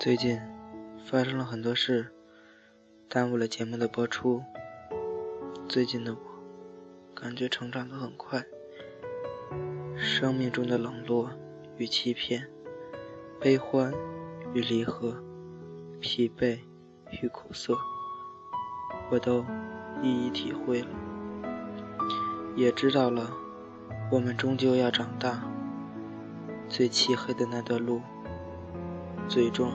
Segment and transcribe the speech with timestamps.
[0.00, 0.40] 最近
[1.06, 2.12] 发生了很多事，
[3.08, 4.42] 耽误了节目的播出。
[5.68, 6.18] 最近的我，
[7.14, 8.44] 感觉成长的很快。
[9.96, 11.30] 生命中的冷落
[11.78, 12.48] 与欺骗，
[13.40, 13.94] 悲欢
[14.52, 15.22] 与离合，
[16.00, 16.58] 疲惫
[17.22, 17.74] 与苦涩，
[19.10, 19.44] 我都
[20.02, 20.88] 一一体会了，
[22.56, 23.30] 也知道了，
[24.10, 25.42] 我们终究要长大。
[26.68, 28.00] 最漆黑的那段路，
[29.28, 29.72] 最终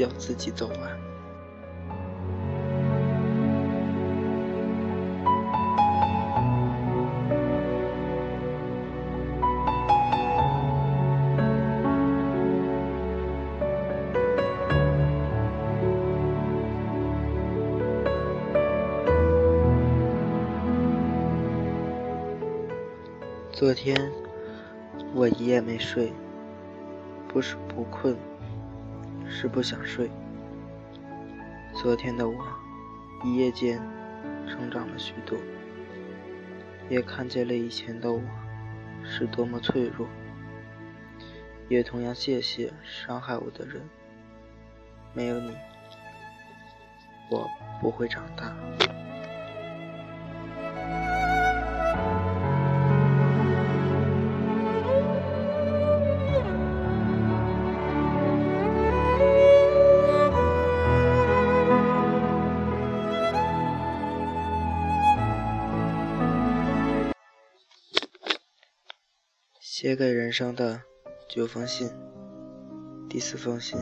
[0.00, 0.98] 要自己走完。
[23.52, 24.10] 昨天
[25.14, 26.10] 我一夜没睡，
[27.28, 28.16] 不是不困，
[29.30, 30.10] 是不想睡。
[31.72, 32.44] 昨天的我
[33.24, 33.80] 一夜间
[34.46, 35.38] 成长了许多，
[36.90, 38.20] 也看见了以前的我
[39.04, 40.06] 是多么脆弱，
[41.68, 43.80] 也同样谢谢伤害我的人，
[45.14, 45.56] 没有你，
[47.30, 47.48] 我
[47.80, 48.54] 不会长大。
[69.82, 70.82] 写给人生的
[71.26, 71.88] 九封信，
[73.08, 73.80] 第四封信，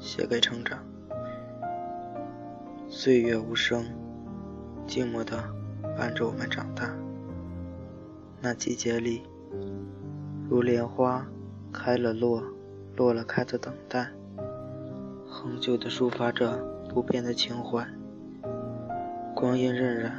[0.00, 0.84] 写给成长。
[2.88, 3.84] 岁月无声，
[4.84, 5.44] 静默的
[5.96, 6.92] 伴着我们长大。
[8.40, 9.22] 那季节里，
[10.50, 11.24] 如莲花
[11.72, 12.42] 开了落，
[12.96, 14.10] 落了开的等待，
[15.24, 16.58] 恒久的抒发着
[16.88, 17.86] 不变的情怀。
[19.36, 20.10] 光阴荏苒，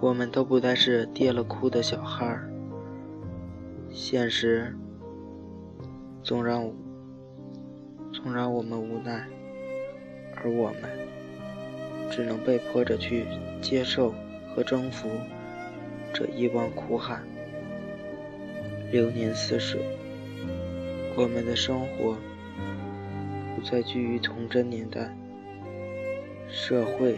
[0.00, 2.50] 我们都不再是跌了哭的小孩儿。
[4.00, 4.72] 现实
[6.22, 6.72] 总让
[8.12, 9.26] 总让我们无奈，
[10.36, 10.82] 而我们
[12.08, 13.26] 只能被迫着去
[13.60, 14.14] 接受
[14.54, 15.08] 和征服
[16.14, 17.18] 这一汪苦海。
[18.92, 19.80] 流年似水，
[21.16, 22.16] 我们的生活
[23.56, 25.12] 不再居于童真年代，
[26.48, 27.16] 社会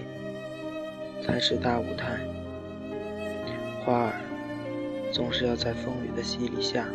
[1.22, 2.18] 才是大舞台，
[3.84, 4.19] 花儿。
[5.12, 6.87] 总是要在风雨的洗礼下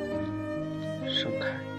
[1.06, 1.76] 盛开。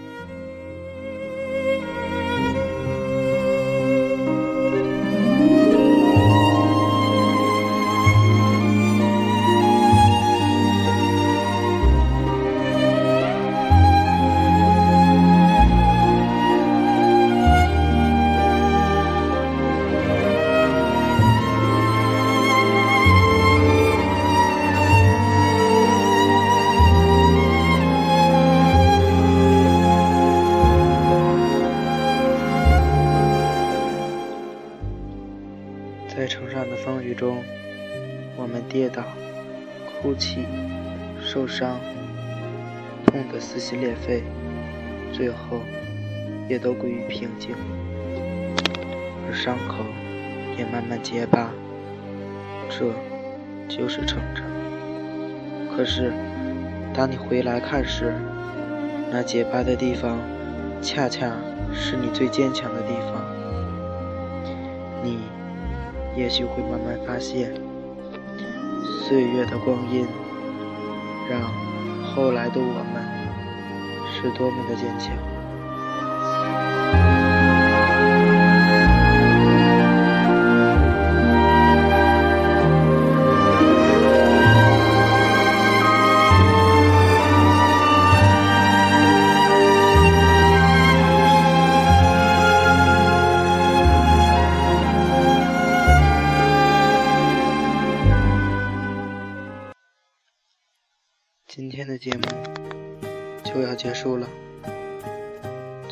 [38.77, 39.01] 跌倒、
[39.87, 40.45] 哭泣、
[41.19, 41.79] 受伤、
[43.07, 44.21] 痛得撕心裂肺，
[45.11, 45.61] 最后
[46.47, 47.55] 也都归于平静，
[49.25, 49.83] 而伤口
[50.55, 51.49] 也慢慢结疤。
[52.69, 52.93] 这
[53.67, 54.45] 就是成长。
[55.75, 56.13] 可是，
[56.93, 58.13] 当你回来看时，
[59.11, 60.19] 那结疤的地方，
[60.83, 61.31] 恰恰
[61.73, 63.25] 是你最坚强的地方。
[65.03, 65.17] 你。
[66.15, 67.51] 也许会慢慢发现，
[69.07, 70.05] 岁月的光阴，
[71.29, 71.39] 让
[72.03, 73.01] 后来的我们
[74.11, 75.36] 是多么的坚强。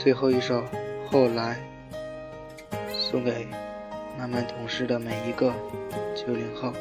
[0.06, 0.62] 最后一首
[1.10, 1.60] 《后来》
[2.92, 3.48] 送给
[4.19, 5.52] 慢慢懂事的每一个
[6.16, 6.72] 九零后。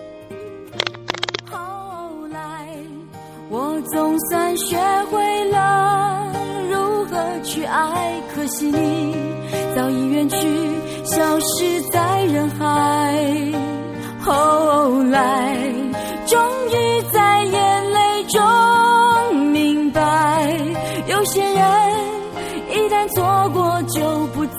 [1.50, 2.68] 后来，
[3.48, 4.76] 我总算学
[5.10, 6.34] 会了
[6.70, 9.16] 如何去爱，可惜你
[9.74, 10.36] 早已远去，
[11.06, 13.16] 消失在人海。
[14.20, 15.63] 后来，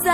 [0.03, 0.11] 在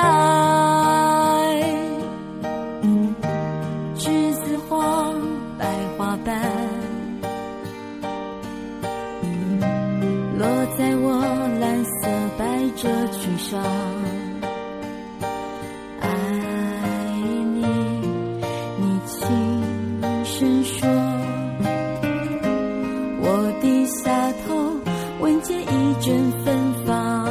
[3.95, 5.13] 栀子花
[5.57, 5.65] 白
[5.97, 6.39] 花瓣
[10.37, 10.47] 落
[10.77, 11.21] 在我
[11.59, 12.07] 蓝色
[12.37, 13.61] 百褶裙上
[15.99, 16.07] 爱
[17.53, 17.65] 你
[18.77, 20.87] 你轻声说
[23.21, 24.75] 我低下头
[25.19, 27.30] 闻见一阵芬芳。